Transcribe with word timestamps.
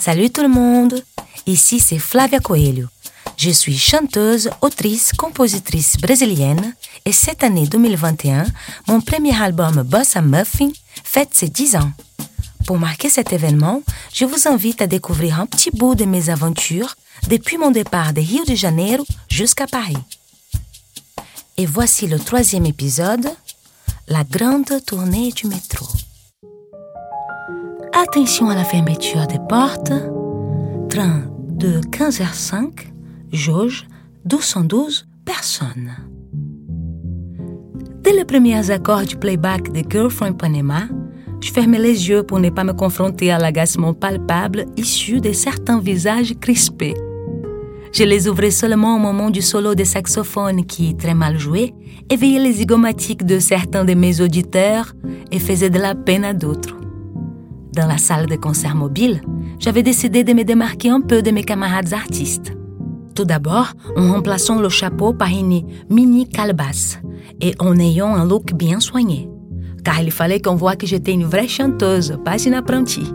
Salut 0.00 0.30
tout 0.30 0.42
le 0.42 0.48
monde, 0.48 1.02
ici 1.46 1.80
c'est 1.80 1.98
Flavia 1.98 2.38
Coelho. 2.38 2.86
Je 3.36 3.50
suis 3.50 3.76
chanteuse, 3.76 4.48
autrice, 4.62 5.12
compositrice 5.12 5.96
brésilienne 5.96 6.74
et 7.04 7.12
cette 7.12 7.42
année 7.42 7.66
2021, 7.66 8.46
mon 8.86 9.00
premier 9.00 9.40
album 9.40 9.82
Bossa 9.82 10.22
Muffin 10.22 10.70
fête 11.02 11.30
ses 11.32 11.48
10 11.48 11.76
ans. 11.76 11.90
Pour 12.66 12.78
marquer 12.78 13.08
cet 13.08 13.32
événement, 13.32 13.82
je 14.14 14.24
vous 14.24 14.46
invite 14.46 14.82
à 14.82 14.86
découvrir 14.86 15.40
un 15.40 15.46
petit 15.46 15.70
bout 15.72 15.96
de 15.96 16.04
mes 16.04 16.30
aventures 16.30 16.94
depuis 17.28 17.58
mon 17.58 17.72
départ 17.72 18.12
de 18.12 18.20
Rio 18.20 18.44
de 18.44 18.54
Janeiro 18.54 19.04
jusqu'à 19.28 19.66
Paris. 19.66 19.98
Et 21.56 21.66
voici 21.66 22.06
le 22.06 22.20
troisième 22.20 22.66
épisode, 22.66 23.28
la 24.06 24.22
grande 24.22 24.84
tournée 24.86 25.32
du 25.32 25.48
métro. 25.48 25.87
Attention 28.00 28.48
à 28.48 28.54
la 28.54 28.62
fermeture 28.62 29.26
des 29.26 29.40
portes. 29.48 29.92
Train 30.88 31.24
de 31.48 31.80
15h05, 31.80 32.92
jauge 33.32 33.88
212 34.24 35.08
personnes. 35.24 35.96
Dès 38.04 38.12
les 38.12 38.24
premiers 38.24 38.70
accords 38.70 39.02
du 39.02 39.16
playback 39.16 39.72
de 39.72 39.82
Girlfriend 39.90 40.34
Panama, 40.34 40.82
je 41.40 41.50
fermais 41.50 41.80
les 41.80 42.08
yeux 42.08 42.22
pour 42.22 42.38
ne 42.38 42.50
pas 42.50 42.62
me 42.62 42.72
confronter 42.72 43.32
à 43.32 43.38
l'agacement 43.38 43.94
palpable 43.94 44.66
issu 44.76 45.20
de 45.20 45.32
certains 45.32 45.80
visages 45.80 46.34
crispés. 46.40 46.94
Je 47.92 48.04
les 48.04 48.28
ouvrais 48.28 48.52
seulement 48.52 48.94
au 48.94 49.00
moment 49.00 49.30
du 49.30 49.42
solo 49.42 49.74
de 49.74 49.82
saxophone 49.82 50.64
qui, 50.66 50.96
très 50.96 51.14
mal 51.14 51.36
joué, 51.36 51.74
éveillait 52.10 52.38
les 52.38 52.52
zygomatiques 52.52 53.26
de 53.26 53.40
certains 53.40 53.84
de 53.84 53.94
mes 53.94 54.20
auditeurs 54.20 54.94
et 55.32 55.40
faisait 55.40 55.70
de 55.70 55.80
la 55.80 55.96
peine 55.96 56.24
à 56.24 56.32
d'autres. 56.32 56.76
Dans 57.78 57.86
la 57.86 57.96
salle 57.96 58.26
de 58.26 58.34
concert 58.34 58.74
mobile, 58.74 59.22
j'avais 59.60 59.84
décidé 59.84 60.24
de 60.24 60.32
me 60.32 60.42
démarquer 60.42 60.90
un 60.90 61.00
peu 61.00 61.22
de 61.22 61.30
mes 61.30 61.44
camarades 61.44 61.94
artistes. 61.94 62.52
Tout 63.14 63.24
d'abord, 63.24 63.68
en 63.96 64.14
remplaçant 64.14 64.60
le 64.60 64.68
chapeau 64.68 65.12
par 65.12 65.28
une 65.28 65.62
mini 65.88 66.28
calebasse 66.28 66.98
et 67.40 67.54
en 67.60 67.78
ayant 67.78 68.16
un 68.16 68.26
look 68.26 68.52
bien 68.52 68.80
soigné. 68.80 69.30
Car 69.84 70.02
il 70.02 70.10
fallait 70.10 70.40
qu'on 70.40 70.56
voie 70.56 70.74
que 70.74 70.88
j'étais 70.88 71.12
une 71.12 71.24
vraie 71.24 71.46
chanteuse, 71.46 72.18
pas 72.24 72.42
une 72.42 72.54
apprentie. 72.54 73.14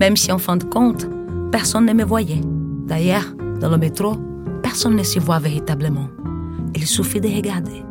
Même 0.00 0.16
si 0.16 0.32
en 0.32 0.38
fin 0.38 0.56
de 0.56 0.64
compte, 0.64 1.06
personne 1.50 1.84
ne 1.84 1.92
me 1.92 2.04
voyait. 2.04 2.40
D'ailleurs, 2.86 3.34
dans 3.60 3.68
le 3.68 3.76
métro, 3.76 4.16
personne 4.62 4.96
ne 4.96 5.02
s'y 5.02 5.18
voit 5.18 5.38
véritablement. 5.38 6.08
Il 6.74 6.86
suffit 6.86 7.20
de 7.20 7.28
regarder. 7.28 7.82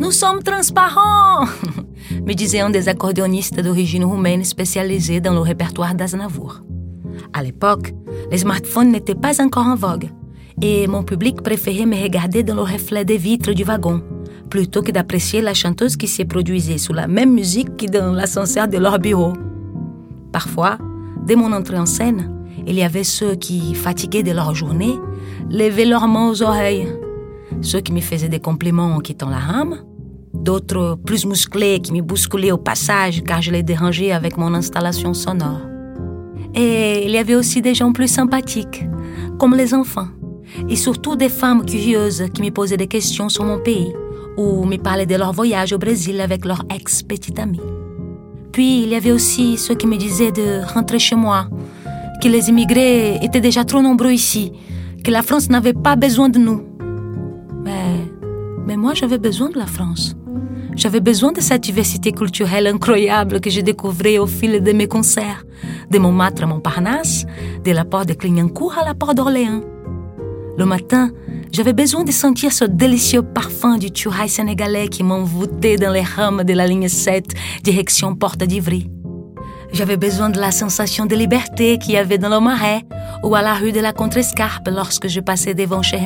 Nous 0.00 0.12
sommes 0.12 0.42
transparents 0.42 1.44
me 2.26 2.32
disait 2.32 2.60
un 2.60 2.70
des 2.70 2.88
accordéonistes 2.88 3.60
d'origine 3.60 4.04
roumaine 4.04 4.44
spécialisés 4.44 5.20
dans 5.20 5.34
le 5.34 5.40
répertoire 5.40 5.94
d'Aznavour. 5.94 6.62
À 7.34 7.42
l'époque, 7.42 7.92
les 8.30 8.38
smartphones 8.38 8.92
n'étaient 8.92 9.14
pas 9.14 9.42
encore 9.42 9.66
en 9.66 9.76
vogue 9.76 10.08
et 10.62 10.86
mon 10.86 11.02
public 11.02 11.42
préférait 11.42 11.84
me 11.84 12.02
regarder 12.02 12.42
dans 12.42 12.54
le 12.54 12.62
reflet 12.62 13.04
des 13.04 13.18
vitres 13.18 13.52
du 13.52 13.62
wagon 13.62 14.02
plutôt 14.48 14.80
que 14.80 14.90
d'apprécier 14.90 15.42
la 15.42 15.52
chanteuse 15.52 15.98
qui 15.98 16.08
s'y 16.08 16.24
produisait 16.24 16.78
sous 16.78 16.94
la 16.94 17.06
même 17.06 17.34
musique 17.34 17.76
que 17.76 17.86
dans 17.86 18.12
l'ascenseur 18.12 18.68
de 18.68 18.78
leur 18.78 18.98
bureau. 18.98 19.34
Parfois, 20.32 20.78
dès 21.26 21.36
mon 21.36 21.52
entrée 21.52 21.78
en 21.78 21.86
scène, 21.86 22.34
il 22.66 22.74
y 22.74 22.82
avait 22.82 23.04
ceux 23.04 23.34
qui, 23.34 23.74
fatigués 23.74 24.22
de 24.22 24.32
leur 24.32 24.54
journée, 24.54 24.98
levaient 25.50 25.84
leurs 25.84 26.08
mains 26.08 26.30
aux 26.30 26.42
oreilles. 26.42 26.88
Ceux 27.60 27.80
qui 27.80 27.92
me 27.92 28.00
faisaient 28.00 28.30
des 28.30 28.40
compliments 28.40 28.94
en 28.94 29.00
quittant 29.00 29.28
la 29.28 29.38
rame, 29.38 29.76
d'autres 30.34 30.98
plus 31.04 31.26
musclés 31.26 31.80
qui 31.80 31.92
me 31.92 32.02
bousculaient 32.02 32.52
au 32.52 32.58
passage 32.58 33.22
car 33.24 33.42
je 33.42 33.50
les 33.50 33.62
dérangeais 33.62 34.12
avec 34.12 34.36
mon 34.36 34.54
installation 34.54 35.14
sonore. 35.14 35.60
Et 36.54 37.04
il 37.04 37.10
y 37.12 37.18
avait 37.18 37.34
aussi 37.34 37.62
des 37.62 37.74
gens 37.74 37.92
plus 37.92 38.08
sympathiques, 38.08 38.86
comme 39.38 39.54
les 39.54 39.72
enfants, 39.74 40.08
et 40.68 40.76
surtout 40.76 41.16
des 41.16 41.28
femmes 41.28 41.64
curieuses 41.64 42.24
qui 42.34 42.42
me 42.42 42.50
posaient 42.50 42.76
des 42.76 42.88
questions 42.88 43.28
sur 43.28 43.44
mon 43.44 43.58
pays 43.58 43.92
ou 44.36 44.64
me 44.64 44.76
parlaient 44.76 45.06
de 45.06 45.16
leur 45.16 45.32
voyage 45.32 45.72
au 45.72 45.78
Brésil 45.78 46.20
avec 46.20 46.44
leur 46.44 46.62
ex-petite 46.74 47.38
amie. 47.38 47.60
Puis 48.52 48.82
il 48.82 48.88
y 48.88 48.94
avait 48.94 49.12
aussi 49.12 49.56
ceux 49.56 49.74
qui 49.74 49.86
me 49.86 49.96
disaient 49.96 50.32
de 50.32 50.64
rentrer 50.74 50.98
chez 50.98 51.16
moi, 51.16 51.48
que 52.22 52.28
les 52.28 52.48
immigrés 52.48 53.16
étaient 53.22 53.40
déjà 53.40 53.64
trop 53.64 53.82
nombreux 53.82 54.12
ici, 54.12 54.52
que 55.04 55.10
la 55.10 55.22
France 55.22 55.48
n'avait 55.50 55.72
pas 55.72 55.96
besoin 55.96 56.28
de 56.28 56.38
nous. 56.38 56.62
Mais, 57.64 57.96
mais 58.66 58.76
moi 58.76 58.94
j'avais 58.94 59.18
besoin 59.18 59.50
de 59.50 59.58
la 59.58 59.66
France. 59.66 60.16
J'avais 60.80 61.00
besoin 61.00 61.30
de 61.32 61.42
cette 61.42 61.60
diversité 61.60 62.10
culturelle 62.10 62.66
incroyable 62.66 63.42
que 63.42 63.50
j'ai 63.50 63.62
découvrais 63.62 64.16
au 64.16 64.26
fil 64.26 64.62
de 64.62 64.72
mes 64.72 64.88
concerts, 64.88 65.44
de 65.90 65.98
Montmartre 65.98 66.44
à 66.44 66.46
Montparnasse, 66.46 67.26
de 67.62 67.70
la 67.70 67.84
porte 67.84 68.08
de 68.08 68.14
Clignancourt 68.14 68.78
à 68.78 68.86
la 68.86 68.94
porte 68.94 69.14
d'Orléans. 69.14 69.60
Le 70.56 70.64
matin, 70.64 71.10
j'avais 71.52 71.74
besoin 71.74 72.02
de 72.02 72.10
sentir 72.10 72.50
ce 72.50 72.64
délicieux 72.64 73.20
parfum 73.20 73.76
du 73.76 73.88
churrail 73.88 74.30
sénégalais 74.30 74.88
qui 74.88 75.02
m'envoûtait 75.02 75.76
dans 75.76 75.92
les 75.92 76.00
rames 76.00 76.44
de 76.44 76.54
la 76.54 76.66
ligne 76.66 76.88
7, 76.88 77.26
direction 77.62 78.14
Porte 78.14 78.42
d'Ivry. 78.42 78.90
J'avais 79.74 79.98
besoin 79.98 80.30
de 80.30 80.40
la 80.40 80.50
sensation 80.50 81.04
de 81.04 81.14
liberté 81.14 81.76
qu'il 81.76 81.92
y 81.92 81.98
avait 81.98 82.16
dans 82.16 82.30
le 82.30 82.40
marais 82.40 82.86
ou 83.22 83.34
à 83.34 83.42
la 83.42 83.52
rue 83.52 83.72
de 83.72 83.80
la 83.80 83.92
Contrescarpe 83.92 84.70
lorsque 84.70 85.08
je 85.08 85.20
passais 85.20 85.52
devant 85.52 85.82
chez. 85.82 85.98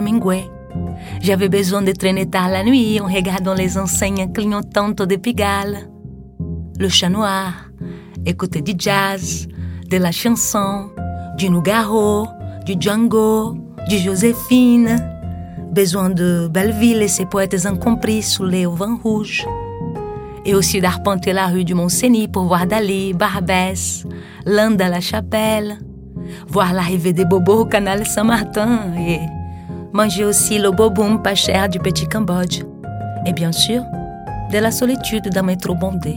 J'avais 1.24 1.48
besoin 1.48 1.80
de 1.80 1.90
traîner 1.92 2.28
tard 2.28 2.50
la 2.50 2.62
nuit 2.62 3.00
en 3.00 3.06
regardant 3.06 3.54
les 3.54 3.78
enseignes 3.78 4.30
clignotantes 4.30 5.00
de 5.00 5.16
Pigalle. 5.16 5.88
Le 6.78 6.86
chat 6.90 7.08
noir, 7.08 7.70
écouter 8.26 8.60
du 8.60 8.74
jazz, 8.76 9.48
de 9.88 9.96
la 9.96 10.12
chanson, 10.12 10.90
du 11.38 11.48
Nougaro, 11.48 12.26
du 12.66 12.74
Django, 12.78 13.56
du 13.88 13.96
Joséphine. 13.96 14.98
Besoin 15.72 16.10
de 16.10 16.46
Belleville 16.52 17.00
et 17.00 17.08
ses 17.08 17.24
poètes 17.24 17.64
incompris 17.64 18.20
sous 18.20 18.44
les 18.44 18.66
vin 18.66 18.98
rouge. 19.02 19.46
Et 20.44 20.54
aussi 20.54 20.82
d'arpenter 20.82 21.32
la 21.32 21.46
rue 21.46 21.64
du 21.64 21.72
Mont-Cenis 21.72 22.28
pour 22.28 22.44
voir 22.44 22.66
Dali, 22.66 23.14
Barbès, 23.14 24.04
Landa 24.44 24.90
la 24.90 25.00
Chapelle, 25.00 25.78
voir 26.48 26.74
l'arrivée 26.74 27.14
des 27.14 27.24
bobos 27.24 27.60
au 27.60 27.64
canal 27.64 28.06
Saint-Martin 28.06 28.92
et 28.98 29.20
manger 29.94 30.24
aussi 30.24 30.58
le 30.58 30.72
boboum 30.72 31.22
pas 31.22 31.36
cher 31.36 31.68
du 31.68 31.78
petit 31.78 32.06
Cambodge. 32.06 32.62
Et 33.26 33.32
bien 33.32 33.52
sûr, 33.52 33.82
de 34.52 34.58
la 34.58 34.70
solitude 34.70 35.30
d'un 35.30 35.42
métro 35.42 35.74
bondé. 35.74 36.16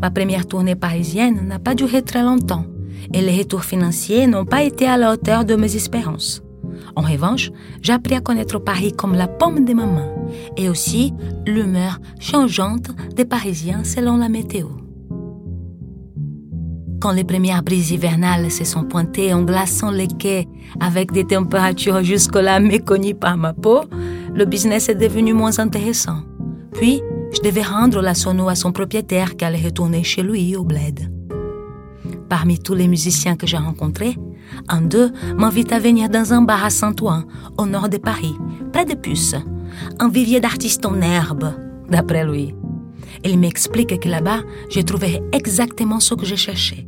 Ma 0.00 0.10
première 0.10 0.46
tournée 0.46 0.76
parisienne 0.76 1.46
n'a 1.46 1.58
pas 1.58 1.74
duré 1.74 2.02
très 2.02 2.22
longtemps 2.22 2.64
et 3.12 3.20
les 3.20 3.38
retours 3.38 3.64
financiers 3.64 4.26
n'ont 4.26 4.44
pas 4.44 4.62
été 4.62 4.86
à 4.86 4.96
la 4.96 5.12
hauteur 5.12 5.44
de 5.44 5.56
mes 5.56 5.74
espérances. 5.74 6.42
En 6.94 7.02
revanche, 7.02 7.50
j'ai 7.82 7.92
appris 7.92 8.14
à 8.14 8.20
connaître 8.20 8.58
Paris 8.58 8.92
comme 8.92 9.14
la 9.14 9.26
pomme 9.26 9.64
de 9.64 9.74
ma 9.74 9.86
main 9.86 10.08
et 10.56 10.68
aussi 10.68 11.12
l'humeur 11.46 11.98
changeante 12.20 12.90
des 13.14 13.24
Parisiens 13.24 13.84
selon 13.84 14.16
la 14.16 14.28
météo. 14.28 14.68
Quand 17.00 17.12
les 17.12 17.24
premières 17.24 17.62
brises 17.62 17.90
hivernales 17.90 18.50
se 18.50 18.64
sont 18.64 18.84
pointées 18.84 19.34
en 19.34 19.42
glaçant 19.42 19.90
les 19.90 20.08
quais 20.08 20.48
avec 20.80 21.12
des 21.12 21.24
températures 21.24 22.02
jusque-là 22.02 22.58
méconnues 22.58 23.14
par 23.14 23.36
ma 23.36 23.52
peau, 23.52 23.82
le 24.34 24.44
business 24.44 24.88
est 24.88 24.94
devenu 24.94 25.34
moins 25.34 25.58
intéressant. 25.58 26.22
Puis, 26.72 27.02
je 27.34 27.40
devais 27.40 27.62
rendre 27.62 28.00
la 28.00 28.14
sono 28.14 28.48
à 28.48 28.54
son 28.54 28.72
propriétaire 28.72 29.36
qui 29.36 29.44
allait 29.44 29.62
retourner 29.62 30.02
chez 30.04 30.22
lui 30.22 30.56
au 30.56 30.64
bled. 30.64 31.10
Parmi 32.28 32.58
tous 32.58 32.74
les 32.74 32.88
musiciens 32.88 33.36
que 33.36 33.46
j'ai 33.46 33.56
rencontrés, 33.56 34.16
un 34.68 34.80
d'eux 34.80 35.12
m'invite 35.36 35.72
à 35.72 35.78
venir 35.78 36.08
dans 36.08 36.32
un 36.32 36.42
bar 36.42 36.64
à 36.64 36.70
Saint-Ouen, 36.70 37.24
au 37.58 37.66
nord 37.66 37.88
de 37.88 37.98
Paris, 37.98 38.34
près 38.72 38.84
de 38.84 38.94
Puce. 38.94 39.36
Un 39.98 40.08
vivier 40.08 40.40
d'artistes 40.40 40.86
en 40.86 41.00
herbe, 41.00 41.52
d'après 41.88 42.24
lui. 42.24 42.54
Il 43.24 43.38
m'explique 43.38 43.98
que 43.98 44.08
là-bas, 44.08 44.40
j'ai 44.70 44.84
trouvé 44.84 45.22
exactement 45.32 46.00
ce 46.00 46.14
que 46.14 46.26
je 46.26 46.34
cherchais. 46.34 46.84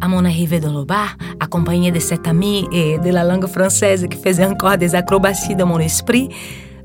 À 0.00 0.08
mon 0.08 0.24
arrivée 0.24 0.60
dans 0.60 0.76
le 0.76 0.84
bar, 0.84 1.16
accompagné 1.40 1.90
de 1.90 1.98
cet 1.98 2.28
ami 2.28 2.66
et 2.72 2.98
de 2.98 3.10
la 3.10 3.24
langue 3.24 3.46
française 3.46 4.06
qui 4.08 4.18
faisait 4.18 4.46
encore 4.46 4.76
des 4.76 4.94
acrobaties 4.94 5.56
dans 5.56 5.66
mon 5.66 5.78
esprit, 5.78 6.28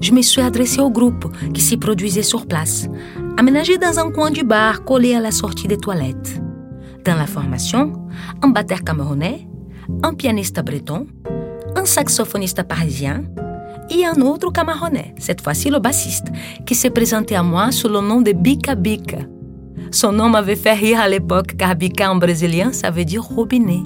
je 0.02 0.12
me 0.12 0.22
suis 0.22 0.42
adressée 0.42 0.82
au 0.82 0.90
groupe 0.90 1.32
qui 1.54 1.62
s'y 1.62 1.78
produisait 1.78 2.24
sur 2.24 2.48
place, 2.48 2.88
aménagé 3.38 3.78
dans 3.78 4.00
un 4.00 4.12
coin 4.12 4.32
du 4.32 4.44
bar 4.44 4.84
collé 4.84 5.16
à 5.16 5.20
la 5.20 5.32
sortie 5.32 5.68
des 5.68 5.78
toilettes. 5.78 6.42
Dans 7.06 7.16
la 7.16 7.28
formation, 7.28 7.94
un 8.42 8.50
batteur 8.50 8.84
camerounais, 8.84 9.48
un 10.04 10.14
pianiste 10.14 10.60
breton, 10.64 11.08
un 11.76 11.86
saxophoniste 11.86 12.64
parisien 12.64 13.24
et 13.90 14.06
un 14.06 14.22
autre 14.22 14.52
camerounais, 14.52 15.14
cette 15.18 15.42
fois-ci 15.42 15.70
le 15.70 15.80
bassiste, 15.80 16.28
qui 16.66 16.76
s'est 16.76 16.90
présenté 16.90 17.36
à 17.36 17.44
moi 17.44 17.72
sous 17.72 17.90
le 17.90 18.02
nom 18.02 18.22
de 18.22 18.32
Bika 18.32 18.76
Bika. 18.76 19.20
Son 19.92 20.12
nom 20.12 20.30
m'avait 20.30 20.56
fait 20.56 20.74
rire 20.74 21.00
à 21.00 21.10
l'époque 21.10 21.56
car 21.58 21.76
Bika 21.76 22.12
en 22.12 22.16
brésilien, 22.16 22.72
ça 22.72 22.92
veut 22.92 23.06
dire 23.06 23.24
robinet. 23.24 23.82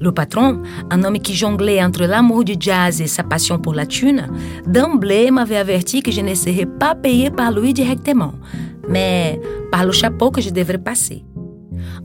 Le 0.00 0.12
patron, 0.12 0.62
un 0.90 1.02
homme 1.02 1.18
qui 1.18 1.34
jonglait 1.34 1.82
entre 1.82 2.04
l'amour 2.04 2.44
du 2.44 2.54
jazz 2.58 3.00
et 3.00 3.08
sa 3.08 3.24
passion 3.24 3.58
pour 3.58 3.74
la 3.74 3.84
thune, 3.84 4.28
d'emblée 4.66 5.30
m'avait 5.30 5.56
averti 5.56 6.02
que 6.02 6.12
je 6.12 6.20
ne 6.20 6.34
serais 6.34 6.66
pas 6.66 6.94
payé 6.94 7.30
par 7.30 7.50
lui 7.50 7.74
directement, 7.74 8.34
mais 8.88 9.40
par 9.72 9.84
le 9.84 9.92
chapeau 9.92 10.30
que 10.30 10.40
je 10.40 10.50
devrais 10.50 10.78
passer. 10.78 11.24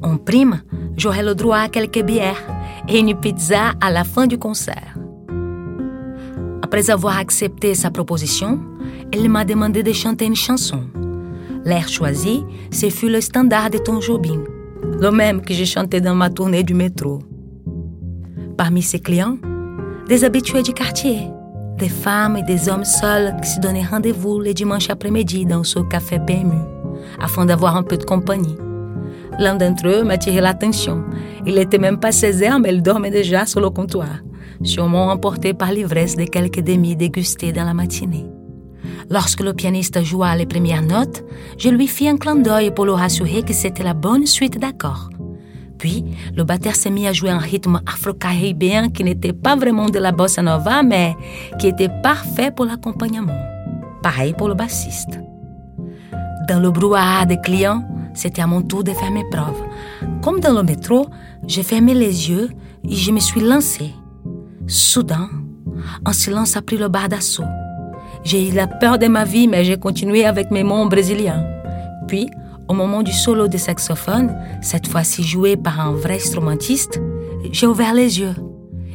En 0.01 0.17
prime, 0.17 0.61
J'aurai 0.95 1.23
le 1.23 1.35
droit 1.35 1.57
à 1.57 1.69
quelques 1.69 2.03
bières 2.03 2.41
et 2.87 2.99
une 2.99 3.19
pizza 3.19 3.73
à 3.81 3.91
la 3.91 4.03
fin 4.03 4.27
du 4.27 4.37
concert. 4.37 4.95
Après 6.73 6.89
avoir 6.89 7.19
accepté 7.19 7.75
sa 7.75 7.91
proposition, 7.91 8.59
elle 9.11 9.29
m'a 9.29 9.45
demandé 9.45 9.83
de 9.83 9.91
chanter 9.91 10.25
une 10.25 10.35
chanson. 10.35 10.79
L'air 11.65 11.87
choisi, 11.87 12.43
ce 12.71 12.89
fut 12.89 13.09
le 13.09 13.21
standard 13.21 13.69
de 13.69 13.77
Tom 13.77 14.01
Jobim, 14.01 14.43
le 14.81 15.11
même 15.11 15.43
que 15.43 15.53
j'ai 15.53 15.67
chanté 15.67 16.01
dans 16.01 16.15
ma 16.15 16.31
tournée 16.31 16.63
du 16.63 16.73
métro. 16.73 17.19
Parmi 18.57 18.81
ses 18.81 18.97
clients, 18.97 19.37
des 20.09 20.23
habitués 20.23 20.63
du 20.63 20.73
quartier, 20.73 21.19
des 21.77 21.89
femmes 21.89 22.37
et 22.37 22.43
des 22.43 22.67
hommes 22.67 22.85
seuls 22.85 23.35
qui 23.43 23.51
se 23.51 23.59
donnaient 23.59 23.85
rendez-vous 23.85 24.39
les 24.39 24.55
dimanches 24.55 24.89
après-midi 24.89 25.45
dans 25.45 25.63
ce 25.63 25.77
café 25.77 26.17
PMU, 26.25 26.57
afin 27.21 27.45
d'avoir 27.45 27.77
un 27.77 27.83
peu 27.83 27.97
de 27.97 28.03
compagnie. 28.03 28.57
L'un 29.37 29.57
d'entre 29.57 29.87
eux 29.87 30.03
m'a 30.03 30.17
tiré 30.17 30.41
l'attention. 30.41 31.03
Il 31.45 31.53
n'était 31.53 31.77
même 31.77 31.99
pas 31.99 32.11
16 32.11 32.41
heures, 32.41 32.59
mais 32.59 32.73
il 32.73 32.81
dormait 32.81 33.11
déjà 33.11 33.45
sur 33.45 33.61
le 33.61 33.69
comptoir, 33.69 34.23
sûrement 34.63 35.09
emporté 35.09 35.53
par 35.53 35.71
l'ivresse 35.71 36.15
de 36.15 36.23
quelques 36.23 36.61
demi 36.61 36.95
dégustés 36.95 37.51
dans 37.51 37.65
la 37.65 37.73
matinée. 37.73 38.25
Lorsque 39.09 39.41
le 39.41 39.53
pianiste 39.53 40.03
joua 40.03 40.35
les 40.35 40.45
premières 40.45 40.81
notes, 40.81 41.23
je 41.57 41.69
lui 41.69 41.87
fis 41.87 42.07
un 42.07 42.17
clin 42.17 42.35
d'œil 42.35 42.71
pour 42.71 42.85
le 42.85 42.93
rassurer 42.93 43.43
que 43.43 43.53
c'était 43.53 43.83
la 43.83 43.93
bonne 43.93 44.25
suite 44.25 44.59
d'accords. 44.59 45.09
Puis, 45.77 46.05
le 46.35 46.43
batteur 46.43 46.75
s'est 46.75 46.89
mis 46.89 47.07
à 47.07 47.13
jouer 47.13 47.29
un 47.29 47.39
rythme 47.39 47.81
afro-caribéen 47.85 48.89
qui 48.89 49.03
n'était 49.03 49.33
pas 49.33 49.55
vraiment 49.55 49.89
de 49.89 49.99
la 49.99 50.11
bossa 50.11 50.41
nova, 50.41 50.81
mais 50.81 51.15
qui 51.59 51.67
était 51.67 51.89
parfait 52.01 52.51
pour 52.51 52.65
l'accompagnement. 52.65 53.37
Pareil 54.01 54.33
pour 54.37 54.47
le 54.47 54.53
bassiste. 54.53 55.19
Dans 56.47 56.59
le 56.59 56.71
brouhaha 56.71 57.25
des 57.25 57.37
clients, 57.37 57.83
c'était 58.13 58.41
à 58.41 58.47
mon 58.47 58.61
tour 58.61 58.83
de 58.83 58.91
faire 58.91 59.11
mes 59.11 59.27
preuves. 59.29 59.61
Comme 60.21 60.39
dans 60.39 60.53
le 60.53 60.63
métro, 60.63 61.07
j'ai 61.47 61.63
fermé 61.63 61.93
les 61.93 62.29
yeux 62.29 62.49
et 62.87 62.95
je 62.95 63.11
me 63.11 63.19
suis 63.19 63.41
lancée. 63.41 63.93
Soudain, 64.67 65.29
un 66.05 66.13
silence 66.13 66.55
a 66.57 66.61
pris 66.61 66.77
le 66.77 66.87
bar 66.87 67.09
d'assaut. 67.09 67.43
J'ai 68.23 68.49
eu 68.49 68.53
la 68.53 68.67
peur 68.67 68.97
de 68.97 69.07
ma 69.07 69.25
vie, 69.25 69.47
mais 69.47 69.65
j'ai 69.65 69.77
continué 69.77 70.25
avec 70.25 70.51
mes 70.51 70.63
mots 70.63 70.87
brésiliens. 70.87 71.45
Puis, 72.07 72.29
au 72.67 72.73
moment 72.73 73.03
du 73.03 73.11
solo 73.11 73.47
de 73.47 73.57
saxophone, 73.57 74.35
cette 74.61 74.87
fois-ci 74.87 75.23
joué 75.23 75.57
par 75.57 75.79
un 75.79 75.91
vrai 75.91 76.15
instrumentiste, 76.15 77.01
j'ai 77.51 77.67
ouvert 77.67 77.93
les 77.93 78.19
yeux 78.19 78.35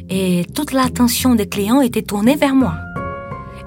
et 0.09 0.45
toute 0.55 0.71
l'attention 0.71 1.35
des 1.35 1.47
clients 1.47 1.81
était 1.81 2.01
tournée 2.01 2.35
vers 2.35 2.55
moi. 2.55 2.73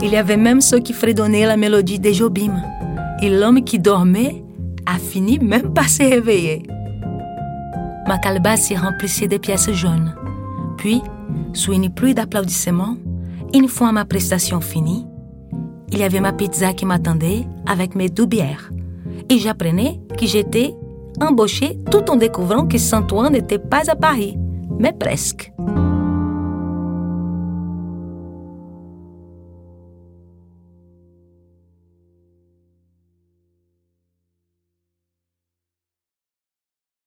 Il 0.01 0.11
y 0.11 0.17
avait 0.17 0.37
même 0.37 0.61
ceux 0.61 0.81
qui 0.81 0.93
fredonnaient 0.93 1.47
la 1.47 1.57
mélodie 1.57 2.01
des 2.01 2.13
Jobim. 2.13 2.61
Et 3.23 3.31
l'homme 3.31 3.63
qui 3.63 3.79
dormait 3.79 4.43
a 4.85 4.99
fini 4.99 5.39
même 5.39 5.73
par 5.73 5.89
se 5.89 6.03
réveiller. 6.03 6.65
Ma 8.09 8.19
calebasse 8.19 8.63
s'y 8.63 8.77
remplissait 8.77 9.29
de 9.29 9.37
pièces 9.37 9.71
jaunes. 9.71 10.13
Puis, 10.77 11.01
sous 11.53 11.73
une 11.73 11.91
pluie 11.91 12.15
d'applaudissements, 12.15 12.97
une 13.55 13.69
fois 13.69 13.93
ma 13.93 14.05
prestation 14.05 14.61
finie, 14.61 15.07
il 15.91 15.99
y 15.99 16.03
avait 16.05 16.21
ma 16.21 16.33
pizza 16.33 16.73
qui 16.73 16.87
m'attendait 16.87 17.47
avec 17.67 17.95
mes 17.95 18.09
deux 18.09 18.27
bières. 18.27 18.71
Et 19.29 19.39
j'apprenais 19.39 20.01
que 20.19 20.27
j'étais 20.27 20.75
embauchée 21.21 21.79
tout 21.91 22.11
en 22.11 22.17
découvrant 22.17 22.67
que 22.67 22.79
Saint-Ouen 22.79 23.31
n'était 23.31 23.59
pas 23.59 23.91
à 23.91 23.95
Paris, 23.95 24.39
mais 24.79 24.93
presque. 24.93 25.53